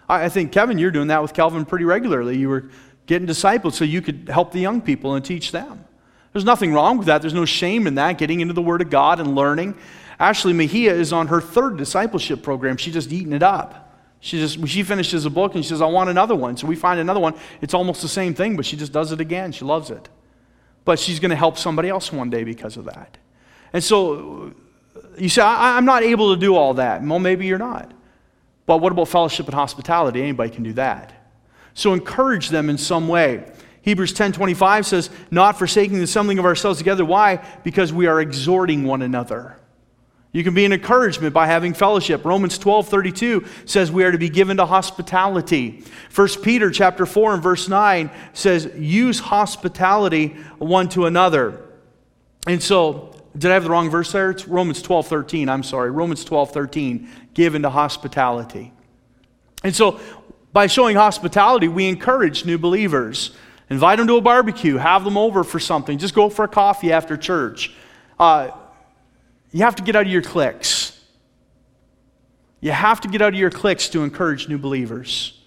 [0.08, 2.38] I, I think, Kevin, you're doing that with Calvin pretty regularly.
[2.38, 2.70] You were
[3.06, 5.84] getting discipled so you could help the young people and teach them.
[6.32, 7.20] There's nothing wrong with that.
[7.20, 9.76] There's no shame in that, getting into the Word of God and learning.
[10.18, 12.78] Ashley Mahia is on her third discipleship program.
[12.78, 13.94] She's just eating it up.
[14.20, 16.56] She just she finishes a book and she says, I want another one.
[16.56, 17.34] So we find another one.
[17.60, 19.52] It's almost the same thing, but she just does it again.
[19.52, 20.08] She loves it.
[20.84, 23.18] But she's going to help somebody else one day because of that.
[23.72, 24.54] And so
[25.20, 27.02] you say, I, am not able to do all that.
[27.02, 27.92] Well, maybe you're not.
[28.66, 30.22] But what about fellowship and hospitality?
[30.22, 31.12] Anybody can do that.
[31.74, 33.44] So encourage them in some way.
[33.82, 37.40] Hebrews 10:25 says, "Not forsaking the assembling of ourselves together." Why?
[37.64, 39.56] Because we are exhorting one another.
[40.32, 42.24] You can be an encouragement by having fellowship.
[42.24, 45.82] Romans 12:32 says we are to be given to hospitality.
[46.10, 51.58] 1 Peter chapter 4 and verse 9 says use hospitality one to another.
[52.46, 54.30] And so, did I have the wrong verse there?
[54.30, 55.48] It's Romans 12:13.
[55.48, 55.90] I'm sorry.
[55.90, 58.72] Romans 12:13 given to hospitality.
[59.62, 60.00] And so,
[60.52, 63.32] by showing hospitality, we encourage new believers.
[63.70, 66.90] Invite them to a barbecue, have them over for something, just go for a coffee
[66.90, 67.74] after church.
[68.18, 68.50] Uh,
[69.52, 70.98] you have to get out of your cliques.
[72.60, 75.38] You have to get out of your cliques to encourage new believers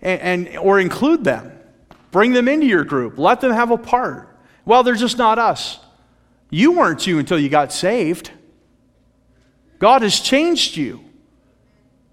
[0.00, 1.52] and, and, or include them.
[2.10, 3.18] Bring them into your group.
[3.18, 4.28] Let them have a part.
[4.64, 5.78] Well, they're just not us.
[6.52, 8.30] You weren't you until you got saved.
[9.78, 11.02] God has changed you.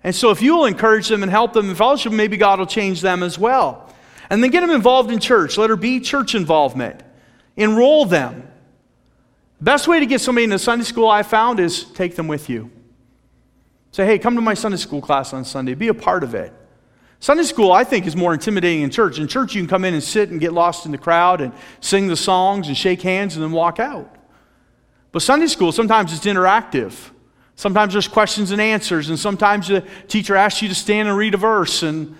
[0.01, 2.65] And so if you will encourage them and help them in fellowship, maybe God will
[2.65, 3.93] change them as well.
[4.29, 5.57] And then get them involved in church.
[5.57, 7.03] Let her be church involvement.
[7.57, 8.49] Enroll them.
[9.59, 12.71] Best way to get somebody into Sunday school I found is take them with you.
[13.91, 15.73] Say, hey, come to my Sunday school class on Sunday.
[15.73, 16.53] Be a part of it.
[17.19, 19.19] Sunday school, I think, is more intimidating in church.
[19.19, 21.51] In church, you can come in and sit and get lost in the crowd and
[21.81, 24.15] sing the songs and shake hands and then walk out.
[25.11, 26.93] But Sunday school, sometimes it's interactive.
[27.55, 31.33] Sometimes there's questions and answers, and sometimes the teacher asks you to stand and read
[31.33, 32.15] a verse, and,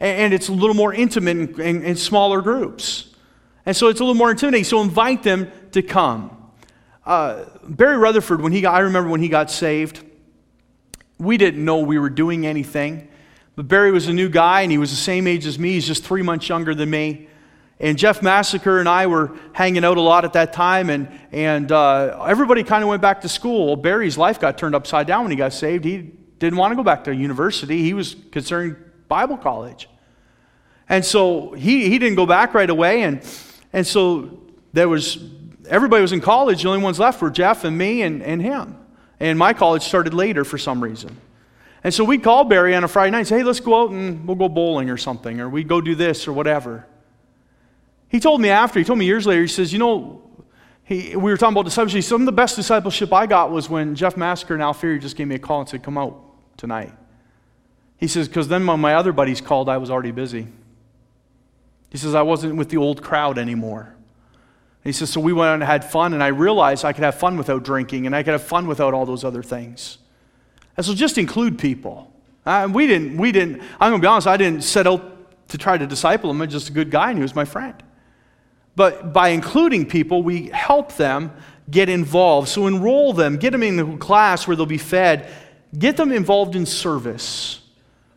[0.00, 3.14] and it's a little more intimate in, in, in smaller groups.
[3.66, 4.64] And so it's a little more intimidating.
[4.64, 6.36] So invite them to come.
[7.06, 10.04] Uh, Barry Rutherford, when he got, I remember when he got saved,
[11.18, 13.08] we didn't know we were doing anything.
[13.56, 15.72] But Barry was a new guy, and he was the same age as me.
[15.72, 17.28] He's just three months younger than me.
[17.80, 21.72] And Jeff Massacre and I were hanging out a lot at that time, and, and
[21.72, 23.68] uh, everybody kind of went back to school.
[23.68, 25.84] Well, Barry's life got turned upside down when he got saved.
[25.86, 28.76] He didn't want to go back to university, he was concerned
[29.08, 29.88] Bible college.
[30.88, 33.26] And so he, he didn't go back right away, and,
[33.72, 34.40] and so
[34.72, 35.18] there was
[35.68, 36.62] everybody was in college.
[36.62, 38.76] The only ones left were Jeff and me and, and him.
[39.20, 41.16] And my college started later for some reason.
[41.82, 43.90] And so we'd call Barry on a Friday night and say, hey, let's go out
[43.90, 46.86] and we'll go bowling or something, or we go do this or whatever.
[48.10, 50.22] He told me after, he told me years later, he says, you know,
[50.84, 52.02] he, we were talking about discipleship.
[52.04, 55.16] Some of the best discipleship I got was when Jeff Masker and Al Alfieri just
[55.16, 56.20] gave me a call and said, come out
[56.56, 56.92] tonight.
[57.96, 60.48] He says, because then when my other buddies called, I was already busy.
[61.90, 63.94] He says, I wasn't with the old crowd anymore.
[64.82, 67.16] He says, So we went out and had fun, and I realized I could have
[67.16, 69.98] fun without drinking, and I could have fun without all those other things.
[70.76, 72.10] And so just include people.
[72.70, 75.76] We didn't, we didn't, I'm going to be honest, I didn't set out to try
[75.76, 76.40] to disciple him.
[76.40, 77.80] I'm just a good guy, and he was my friend.
[78.76, 81.32] But by including people, we help them
[81.70, 82.48] get involved.
[82.48, 85.30] So enroll them, get them in the class where they'll be fed,
[85.78, 87.60] get them involved in service.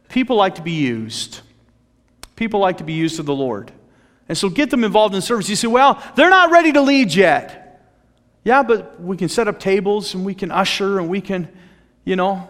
[0.09, 1.41] People like to be used.
[2.35, 3.71] People like to be used to the Lord.
[4.29, 5.49] And so get them involved in service.
[5.49, 7.59] You say, well, they're not ready to lead yet.
[8.43, 11.47] Yeah, but we can set up tables and we can usher and we can,
[12.03, 12.49] you know,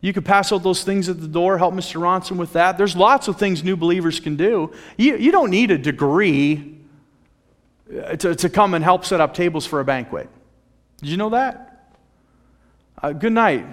[0.00, 2.00] you could pass out those things at the door, help Mr.
[2.00, 2.76] Ronson with that.
[2.76, 4.72] There's lots of things new believers can do.
[4.96, 6.81] You, you don't need a degree
[7.92, 10.28] to, to come and help set up tables for a banquet.
[11.00, 11.92] Did you know that?
[13.02, 13.66] Uh, good night.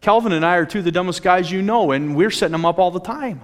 [0.00, 2.64] Calvin and I are two of the dumbest guys you know, and we're setting them
[2.64, 3.40] up all the time.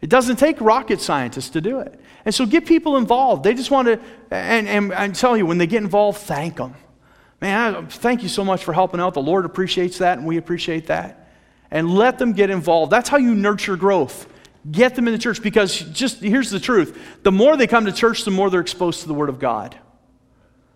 [0.00, 1.98] It doesn't take rocket scientists to do it.
[2.24, 3.42] And so get people involved.
[3.42, 6.74] They just want to, and, and I tell you, when they get involved, thank them.
[7.40, 9.14] Man, thank you so much for helping out.
[9.14, 11.28] The Lord appreciates that, and we appreciate that.
[11.70, 12.90] And let them get involved.
[12.90, 14.26] That's how you nurture growth.
[14.70, 17.92] Get them in the church because just here's the truth the more they come to
[17.92, 19.78] church, the more they're exposed to the Word of God.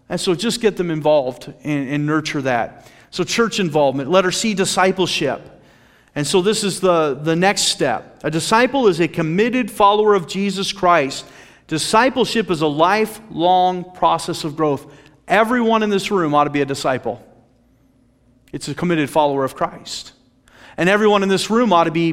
[0.09, 2.91] And so just get them involved and, and nurture that.
[3.11, 4.11] So, church involvement.
[4.11, 5.63] Let her see discipleship.
[6.15, 8.21] And so this is the, the next step.
[8.23, 11.25] A disciple is a committed follower of Jesus Christ.
[11.67, 14.93] Discipleship is a lifelong process of growth.
[15.27, 17.25] Everyone in this room ought to be a disciple.
[18.53, 20.13] It's a committed follower of Christ.
[20.77, 22.13] And everyone in this room ought to be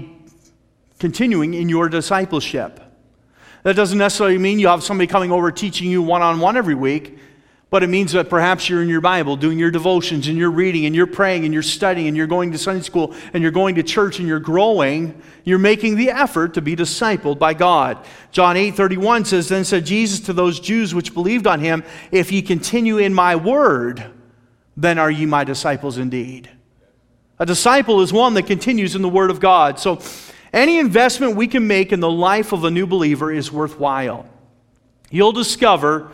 [1.00, 2.80] continuing in your discipleship.
[3.64, 6.76] That doesn't necessarily mean you have somebody coming over teaching you one on one every
[6.76, 7.18] week,
[7.70, 10.86] but it means that perhaps you're in your Bible doing your devotions and you're reading
[10.86, 13.76] and you're praying and you're studying and you're going to Sunday school and you're going
[13.76, 15.22] to church and you're growing.
[15.44, 18.04] You're making the effort to be discipled by God.
[18.32, 22.32] John 8 31 says, Then said Jesus to those Jews which believed on him, If
[22.32, 24.04] ye continue in my word,
[24.76, 26.50] then are ye my disciples indeed.
[27.38, 29.80] A disciple is one that continues in the word of God.
[29.80, 30.02] So,
[30.52, 34.28] any investment we can make in the life of a new believer is worthwhile.
[35.12, 36.12] You'll discover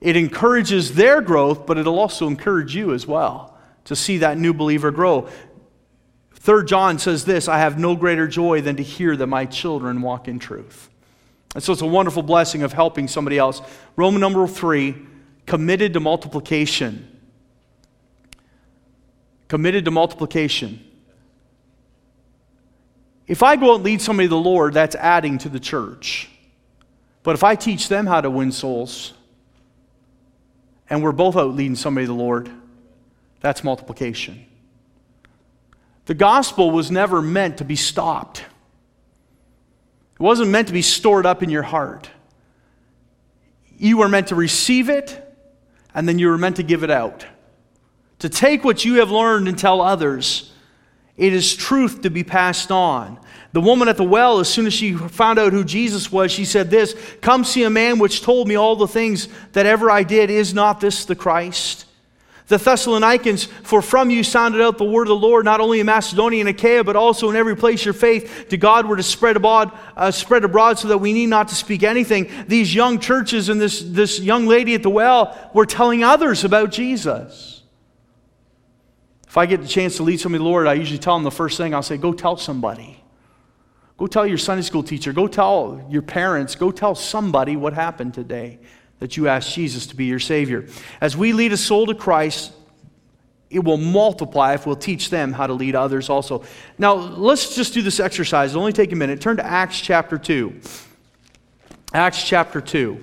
[0.00, 4.52] it encourages their growth, but it'll also encourage you as well to see that new
[4.52, 5.28] believer grow.
[6.34, 10.02] Third John says this I have no greater joy than to hear that my children
[10.02, 10.90] walk in truth.
[11.54, 13.60] And so it's a wonderful blessing of helping somebody else.
[13.94, 14.96] Roman number three,
[15.46, 17.08] committed to multiplication.
[19.48, 20.84] Committed to multiplication.
[23.26, 26.28] If I go and lead somebody to the Lord, that's adding to the church.
[27.22, 29.12] But if I teach them how to win souls,
[30.90, 32.50] and we're both out leading somebody to the Lord,
[33.40, 34.44] that's multiplication.
[36.06, 38.40] The gospel was never meant to be stopped.
[40.14, 42.10] It wasn't meant to be stored up in your heart.
[43.78, 45.36] You were meant to receive it,
[45.94, 47.24] and then you were meant to give it out.
[48.20, 50.51] To take what you have learned and tell others
[51.16, 53.18] it is truth to be passed on.
[53.52, 56.46] The woman at the well, as soon as she found out who Jesus was, she
[56.46, 60.04] said this Come see a man which told me all the things that ever I
[60.04, 60.30] did.
[60.30, 61.84] Is not this the Christ?
[62.48, 65.86] The Thessalonians, for from you sounded out the word of the Lord, not only in
[65.86, 69.36] Macedonia and Achaia, but also in every place your faith to God were to spread
[69.36, 72.30] abroad, uh, spread abroad so that we need not to speak anything.
[72.48, 76.72] These young churches and this, this young lady at the well were telling others about
[76.72, 77.51] Jesus.
[79.32, 81.56] If I get the chance to lead somebody Lord, I usually tell them the first
[81.56, 83.02] thing I'll say, go tell somebody.
[83.96, 85.10] Go tell your Sunday school teacher.
[85.14, 86.54] Go tell your parents.
[86.54, 88.58] Go tell somebody what happened today
[88.98, 90.66] that you asked Jesus to be your Savior.
[91.00, 92.52] As we lead a soul to Christ,
[93.48, 96.44] it will multiply if we'll teach them how to lead others also.
[96.76, 98.50] Now, let's just do this exercise.
[98.50, 99.22] It'll only take a minute.
[99.22, 100.60] Turn to Acts chapter 2.
[101.94, 103.02] Acts chapter 2.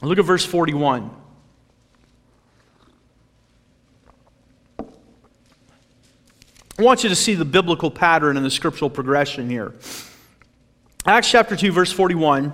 [0.00, 1.27] Look at verse 41.
[6.78, 9.74] I want you to see the biblical pattern and the scriptural progression here.
[11.04, 12.52] Acts chapter 2, verse 41.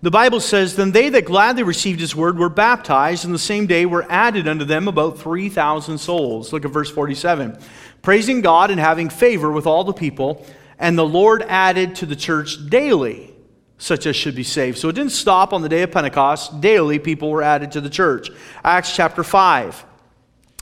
[0.00, 3.66] The Bible says, Then they that gladly received his word were baptized, and the same
[3.66, 6.52] day were added unto them about 3,000 souls.
[6.52, 7.58] Look at verse 47.
[8.00, 10.46] Praising God and having favor with all the people,
[10.78, 13.34] and the Lord added to the church daily
[13.78, 14.78] such as should be saved.
[14.78, 16.60] So it didn't stop on the day of Pentecost.
[16.60, 18.30] Daily, people were added to the church.
[18.62, 19.84] Acts chapter 5.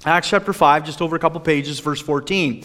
[0.07, 2.65] Acts chapter 5, just over a couple pages, verse 14.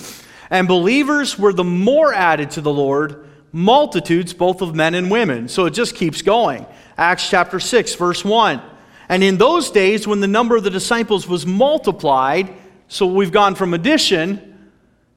[0.50, 5.48] And believers were the more added to the Lord, multitudes both of men and women.
[5.48, 6.66] So it just keeps going.
[6.98, 8.62] Acts chapter 6, verse 1.
[9.10, 12.54] And in those days, when the number of the disciples was multiplied,
[12.88, 14.72] so we've gone from addition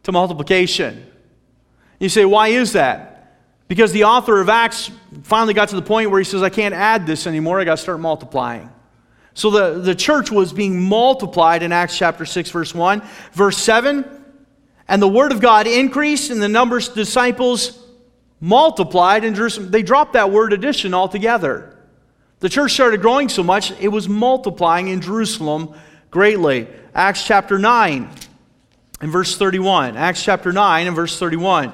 [0.05, 1.07] to multiplication.
[1.99, 3.39] You say, why is that?
[3.69, 4.91] Because the author of Acts
[5.23, 7.77] finally got to the point where he says, I can't add this anymore, I got
[7.77, 8.71] to start multiplying.
[9.35, 13.03] So the, the church was being multiplied in Acts chapter 6, verse 1.
[13.33, 14.20] Verse 7
[14.91, 17.79] and the word of God increased, and the numbers of disciples
[18.41, 19.71] multiplied in Jerusalem.
[19.71, 21.79] They dropped that word addition altogether.
[22.41, 25.75] The church started growing so much, it was multiplying in Jerusalem
[26.11, 26.67] greatly.
[26.93, 28.11] Acts chapter 9
[29.01, 29.97] and verse 31.
[29.97, 31.73] Acts chapter 9 and verse 31.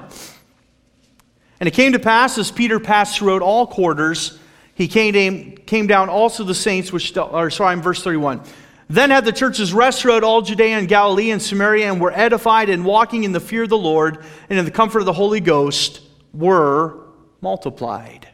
[1.59, 4.37] And it came to pass as Peter passed throughout all quarters,
[4.75, 8.41] he came, came down also the saints which, or sorry, in verse 31.
[8.89, 12.69] Then had the churches rest throughout all Judea and Galilee and Samaria and were edified
[12.69, 15.41] and walking in the fear of the Lord and in the comfort of the Holy
[15.41, 16.01] Ghost
[16.33, 17.05] were
[17.41, 18.29] multiplied.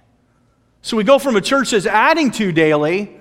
[0.81, 3.19] So we go from a church that's adding to daily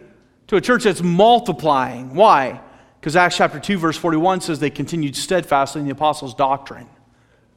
[0.48, 2.14] to a church that's multiplying.
[2.14, 2.60] Why?
[3.00, 6.88] Because Acts chapter 2, verse 41 says they continued steadfastly in the apostles' doctrine.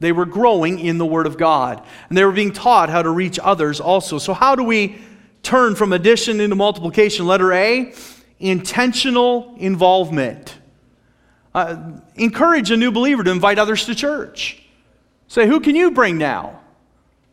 [0.00, 3.10] They were growing in the Word of God, and they were being taught how to
[3.10, 4.18] reach others also.
[4.18, 4.98] So, how do we
[5.42, 7.26] turn from addition into multiplication?
[7.26, 7.92] Letter A
[8.38, 10.56] intentional involvement.
[11.54, 14.62] Uh, encourage a new believer to invite others to church.
[15.28, 16.60] Say, who can you bring now?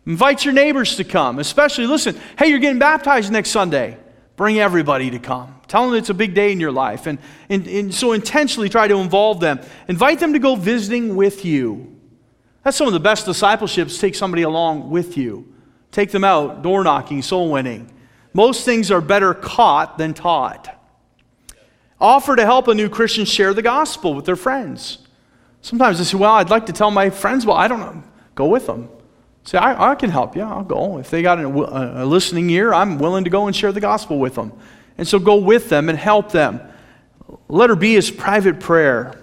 [0.05, 3.97] Invite your neighbors to come, especially, listen, hey, you're getting baptized next Sunday.
[4.35, 5.55] Bring everybody to come.
[5.67, 7.07] Tell them it's a big day in your life.
[7.07, 9.59] And, and, and so intentionally try to involve them.
[9.87, 11.95] Invite them to go visiting with you.
[12.63, 13.99] That's some of the best discipleships.
[13.99, 15.53] Take somebody along with you.
[15.91, 17.91] Take them out, door knocking, soul winning.
[18.33, 20.72] Most things are better caught than taught.
[22.03, 24.97] Offer to help a new Christian share the gospel with their friends.
[25.61, 28.03] Sometimes they say, Well, I'd like to tell my friends, well, I don't know.
[28.35, 28.89] Go with them.
[29.45, 30.41] Say, I, I can help you.
[30.41, 30.97] I'll go.
[30.97, 34.19] If they got a, a listening ear, I'm willing to go and share the gospel
[34.19, 34.51] with them.
[34.97, 36.59] And so go with them and help them.
[37.47, 39.17] Letter B is private prayer.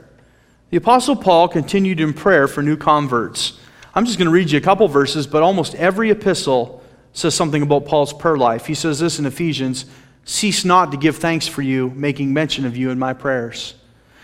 [0.70, 3.61] The Apostle Paul continued in prayer for new converts.
[3.95, 7.61] I'm just going to read you a couple verses, but almost every epistle says something
[7.61, 8.64] about Paul's prayer life.
[8.64, 9.85] He says this in Ephesians
[10.25, 13.75] Cease not to give thanks for you, making mention of you in my prayers.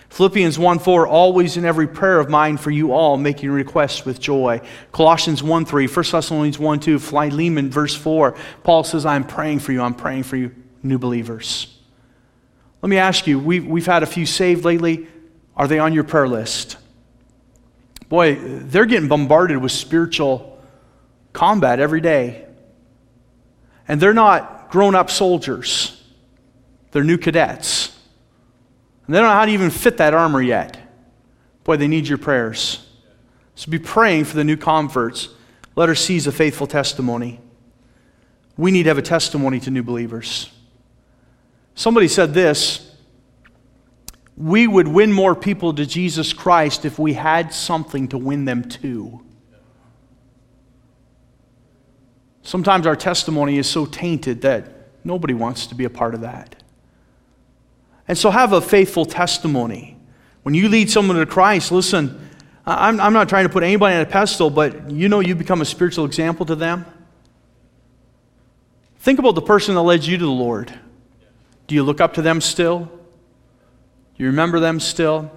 [0.09, 4.20] Philippians 1 4, always in every prayer of mine for you all, making requests with
[4.20, 4.61] joy.
[4.92, 9.72] Colossians 1 3, 1 Thessalonians 1 2, Philemon, verse 4, Paul says, I'm praying for
[9.72, 11.76] you, I'm praying for you, new believers.
[12.82, 15.09] Let me ask you, we've, we've had a few saved lately.
[15.57, 16.76] Are they on your prayer list?
[18.09, 20.62] Boy, they're getting bombarded with spiritual
[21.32, 22.47] combat every day.
[23.88, 26.04] And they're not grown up soldiers,
[26.90, 27.98] they're new cadets.
[29.06, 30.76] And they don't know how to even fit that armor yet.
[31.64, 32.86] Boy, they need your prayers.
[33.54, 35.30] So be praying for the new converts.
[35.76, 37.40] Let her seize a faithful testimony.
[38.58, 40.50] We need to have a testimony to new believers.
[41.74, 42.94] Somebody said this
[44.36, 48.62] we would win more people to Jesus Christ if we had something to win them
[48.68, 49.22] to.
[52.47, 54.68] Sometimes our testimony is so tainted that
[55.03, 56.55] nobody wants to be a part of that.
[58.07, 59.97] And so have a faithful testimony.
[60.44, 62.30] When you lead someone to Christ, listen,
[62.64, 65.61] I'm, I'm not trying to put anybody on a pedestal, but you know you become
[65.61, 66.86] a spiritual example to them.
[69.01, 70.72] Think about the person that led you to the Lord.
[71.66, 72.84] Do you look up to them still?
[72.84, 75.32] Do you remember them still?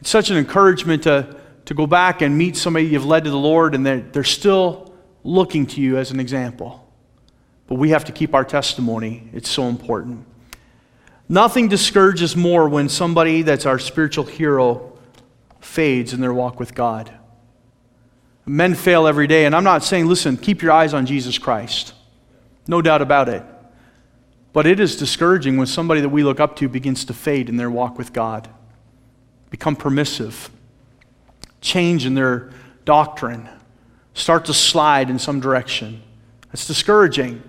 [0.00, 1.36] It's such an encouragement to,
[1.68, 4.90] to go back and meet somebody you've led to the Lord and they're, they're still
[5.22, 6.90] looking to you as an example.
[7.66, 10.24] But we have to keep our testimony, it's so important.
[11.28, 14.98] Nothing discourages more when somebody that's our spiritual hero
[15.60, 17.12] fades in their walk with God.
[18.46, 21.92] Men fail every day, and I'm not saying, listen, keep your eyes on Jesus Christ.
[22.66, 23.42] No doubt about it.
[24.54, 27.58] But it is discouraging when somebody that we look up to begins to fade in
[27.58, 28.48] their walk with God,
[29.50, 30.48] become permissive,
[31.60, 32.50] change in their
[32.84, 33.48] doctrine,
[34.14, 36.02] start to slide in some direction.
[36.48, 37.42] That's discouraging.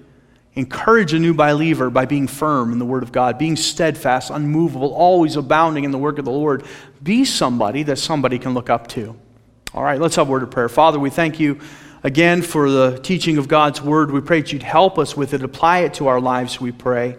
[0.55, 4.93] Encourage a new believer by being firm in the Word of God, being steadfast, unmovable,
[4.93, 6.65] always abounding in the work of the Lord.
[7.01, 9.15] Be somebody that somebody can look up to.
[9.73, 10.67] All right, let's have a word of prayer.
[10.67, 11.59] Father, we thank you
[12.03, 14.11] again for the teaching of God's Word.
[14.11, 17.15] We pray that you'd help us with it, apply it to our lives, we pray.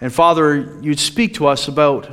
[0.00, 2.08] And Father, you'd speak to us about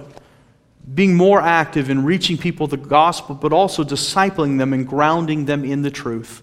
[0.93, 5.65] being more active in reaching people the gospel, but also discipling them and grounding them
[5.65, 6.41] in the truth.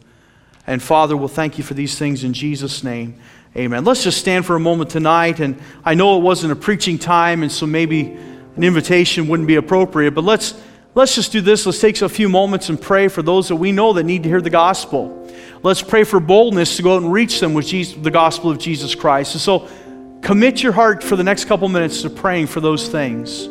[0.66, 3.18] And Father, we'll thank you for these things in Jesus' name.
[3.56, 3.84] Amen.
[3.84, 5.40] Let's just stand for a moment tonight.
[5.40, 8.16] And I know it wasn't a preaching time, and so maybe
[8.56, 10.54] an invitation wouldn't be appropriate, but let's,
[10.94, 11.64] let's just do this.
[11.66, 14.28] Let's take a few moments and pray for those that we know that need to
[14.28, 15.32] hear the gospel.
[15.62, 18.58] Let's pray for boldness to go out and reach them with Jesus, the gospel of
[18.58, 19.34] Jesus Christ.
[19.34, 19.68] And so
[20.22, 23.48] commit your heart for the next couple minutes to praying for those things.